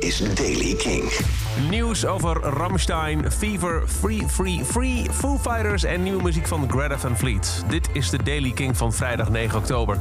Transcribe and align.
is 0.00 0.34
Daily 0.34 0.74
King. 0.74 1.10
Nieuws 1.70 2.06
over 2.06 2.40
Rammstein, 2.40 3.32
Fever, 3.32 3.82
Free, 3.86 4.28
Free, 4.28 4.64
Free, 4.64 5.06
Foo 5.12 5.38
Fighters 5.38 5.84
en 5.84 6.02
nieuwe 6.02 6.22
muziek 6.22 6.46
van 6.46 6.70
Greta 6.70 6.98
Van 6.98 7.16
Fleet. 7.16 7.64
Dit 7.68 7.88
is 7.92 8.10
de 8.10 8.22
Daily 8.22 8.50
King 8.50 8.76
van 8.76 8.92
vrijdag 8.92 9.30
9 9.30 9.58
oktober. 9.58 9.98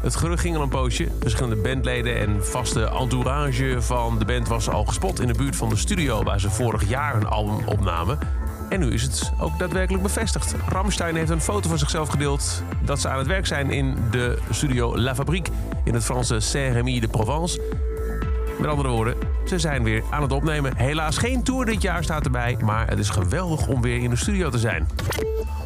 Het 0.00 0.16
gerucht 0.16 0.40
ging 0.40 0.56
al 0.56 0.62
een 0.62 0.68
poosje. 0.68 1.08
Verschillende 1.20 1.56
bandleden 1.56 2.16
en 2.16 2.46
vaste 2.46 2.84
entourage 2.84 3.76
van 3.78 4.18
de 4.18 4.24
band 4.24 4.48
was 4.48 4.68
al 4.68 4.84
gespot 4.84 5.20
in 5.20 5.26
de 5.26 5.34
buurt 5.34 5.56
van 5.56 5.68
de 5.68 5.76
studio 5.76 6.22
waar 6.22 6.40
ze 6.40 6.50
vorig 6.50 6.88
jaar 6.88 7.14
een 7.14 7.26
album 7.26 7.68
opnamen. 7.68 8.18
En 8.68 8.80
nu 8.80 8.92
is 8.92 9.02
het 9.02 9.32
ook 9.40 9.58
daadwerkelijk 9.58 10.02
bevestigd. 10.02 10.54
Rammstein 10.68 11.16
heeft 11.16 11.30
een 11.30 11.40
foto 11.40 11.68
van 11.68 11.78
zichzelf 11.78 12.08
gedeeld 12.08 12.62
dat 12.84 13.00
ze 13.00 13.08
aan 13.08 13.18
het 13.18 13.26
werk 13.26 13.46
zijn 13.46 13.70
in 13.70 13.96
de 14.10 14.38
studio 14.50 14.98
La 14.98 15.14
Fabrique 15.14 15.52
in 15.84 15.94
het 15.94 16.04
Franse 16.04 16.40
Saint-Rémy 16.40 17.00
de 17.00 17.08
Provence. 17.08 17.60
Met 18.62 18.70
andere 18.70 18.88
woorden, 18.88 19.14
ze 19.44 19.58
zijn 19.58 19.82
weer 19.82 20.02
aan 20.10 20.22
het 20.22 20.32
opnemen. 20.32 20.76
Helaas 20.76 21.18
geen 21.18 21.42
tour 21.42 21.64
dit 21.64 21.82
jaar 21.82 22.04
staat 22.04 22.24
erbij, 22.24 22.56
maar 22.64 22.88
het 22.88 22.98
is 22.98 23.08
geweldig 23.08 23.66
om 23.66 23.82
weer 23.82 24.02
in 24.02 24.10
de 24.10 24.16
studio 24.16 24.50
te 24.50 24.58
zijn. 24.58 24.88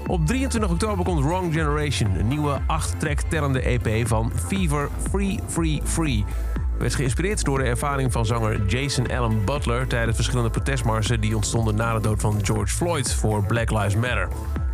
Op 0.07 0.27
23 0.27 0.71
oktober 0.71 1.05
komt 1.05 1.25
Wrong 1.25 1.53
Generation, 1.53 2.19
een 2.19 2.29
nieuwe 2.29 2.61
8-track 2.61 3.21
tellende 3.29 3.61
EP 3.61 4.09
van 4.09 4.33
Fever 4.47 4.89
Free 5.11 5.41
Free 5.47 5.81
Free. 5.85 6.25
Werd 6.79 6.95
geïnspireerd 6.95 7.45
door 7.45 7.59
de 7.59 7.65
ervaring 7.65 8.13
van 8.13 8.27
zanger 8.27 8.67
Jason 8.67 9.11
Allen 9.11 9.45
Butler 9.45 9.87
tijdens 9.87 10.17
verschillende 10.17 10.51
protestmarsen 10.51 11.21
die 11.21 11.37
ontstonden 11.37 11.75
na 11.75 11.95
de 11.95 12.01
dood 12.01 12.21
van 12.21 12.39
George 12.43 12.75
Floyd 12.75 13.15
voor 13.15 13.45
Black 13.45 13.71
Lives 13.71 13.95
Matter. 13.95 14.29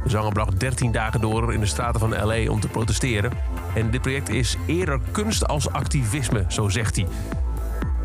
De 0.04 0.10
zanger 0.10 0.32
bracht 0.32 0.60
13 0.60 0.92
dagen 0.92 1.20
door 1.20 1.54
in 1.54 1.60
de 1.60 1.66
straten 1.66 2.00
van 2.00 2.24
LA 2.24 2.50
om 2.50 2.60
te 2.60 2.68
protesteren. 2.68 3.32
En 3.74 3.90
dit 3.90 4.00
project 4.00 4.28
is 4.28 4.56
eerder 4.66 5.00
kunst 5.10 5.48
als 5.48 5.70
activisme, 5.72 6.44
zo 6.48 6.68
zegt 6.68 6.96
hij. 6.96 7.06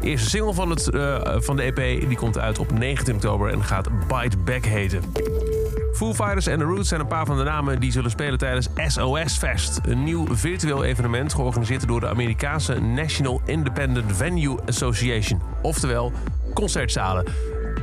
De 0.08 0.14
eerste 0.14 0.30
single 0.30 0.54
van, 0.54 0.70
het, 0.70 0.90
uh, 0.94 1.18
van 1.38 1.56
de 1.56 1.62
EP 1.62 2.08
die 2.08 2.18
komt 2.18 2.38
uit 2.38 2.60
op 2.60 2.72
19 2.72 3.16
oktober 3.16 3.52
en 3.52 3.64
gaat 3.64 3.90
Bite 4.08 4.38
Back 4.38 4.66
heten. 4.66 5.02
Foo 5.94 6.14
Fighters 6.14 6.48
en 6.48 6.60
The 6.60 6.64
Roots 6.64 6.88
zijn 6.88 7.02
een 7.02 7.08
paar 7.08 7.26
van 7.26 7.38
de 7.38 7.44
namen 7.44 7.80
die 7.80 7.92
zullen 7.92 8.12
spelen 8.12 8.38
tijdens 8.38 8.68
SOS 8.88 9.38
Fest. 9.38 9.80
Een 9.84 10.04
nieuw 10.04 10.28
virtueel 10.32 10.84
evenement 10.84 11.34
georganiseerd 11.34 11.88
door 11.88 12.00
de 12.00 12.08
Amerikaanse 12.08 12.80
National 12.80 13.42
Independent 13.46 14.16
Venue 14.16 14.58
Association. 14.66 15.42
Oftewel 15.62 16.12
concertzalen. 16.54 17.26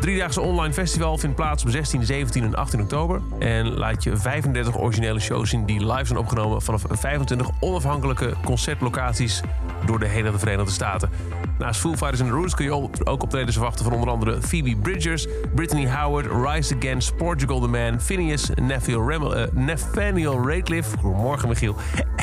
Driedaagse 0.04 0.40
online 0.40 0.72
festival 0.72 1.18
vindt 1.18 1.36
plaats 1.36 1.64
op 1.64 1.70
16, 1.70 2.04
17 2.04 2.44
en 2.44 2.54
18 2.54 2.80
oktober. 2.80 3.20
En 3.38 3.78
laat 3.78 4.02
je 4.02 4.16
35 4.16 4.78
originele 4.78 5.20
shows 5.20 5.50
zien 5.50 5.66
die 5.66 5.86
live 5.86 6.04
zijn 6.04 6.18
opgenomen 6.18 6.62
vanaf 6.62 6.84
25 6.88 7.50
onafhankelijke 7.60 8.34
concertlocaties 8.44 9.40
door 9.86 9.98
de 9.98 10.06
hele 10.06 10.38
Verenigde 10.38 10.72
Staten. 10.72 11.10
Naast 11.58 11.80
Foo 11.80 11.90
Fighters 11.90 12.20
and 12.20 12.28
the 12.30 12.36
Roots 12.36 12.54
kun 12.54 12.64
je 12.64 12.72
ook 13.04 13.22
optredens 13.22 13.54
verwachten 13.54 13.84
van 13.84 13.94
onder 13.94 14.08
andere 14.08 14.42
Phoebe 14.42 14.76
Bridgers, 14.76 15.26
Brittany 15.54 15.88
Howard, 15.88 16.26
Rise 16.26 16.74
Against, 16.76 17.16
Portugal 17.16 17.60
the 17.60 17.68
Man, 17.68 18.00
Phineas, 18.00 18.50
Nathaniel, 18.54 19.08
Remmel, 19.08 19.36
uh, 19.36 20.54
Rateliff, 20.54 20.94
goedemorgen 21.00 21.48
Michiel, 21.48 21.76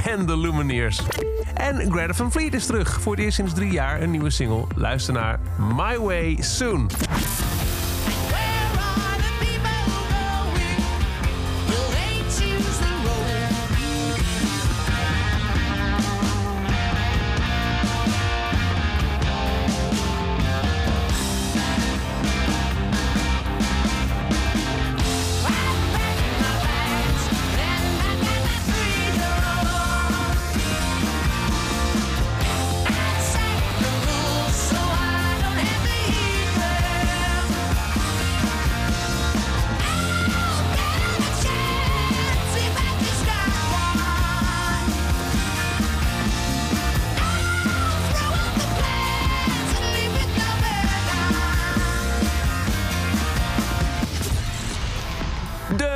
en 0.06 0.26
The 0.26 0.38
Lumineers. 0.38 1.02
En 1.54 1.92
Greta 1.92 2.14
Van 2.14 2.32
Fleet 2.32 2.54
is 2.54 2.66
terug. 2.66 3.02
Voor 3.02 3.16
het 3.16 3.24
eerst 3.24 3.36
sinds 3.36 3.54
drie 3.54 3.72
jaar 3.72 4.02
een 4.02 4.12
nieuwe 4.12 4.30
single. 4.30 4.66
Luister 4.76 5.14
naar 5.14 5.40
My 5.76 5.98
Way 5.98 6.38
Soon. 6.42 6.90